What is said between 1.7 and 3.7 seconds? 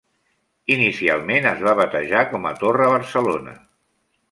batejar com a Torre Barcelona.